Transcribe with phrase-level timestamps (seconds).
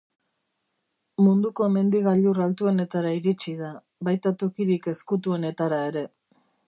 [1.25, 3.69] Munduko mendi-gailur altuenetara iritsi da,
[4.09, 6.05] baita tokirik ezkutuenetara ere.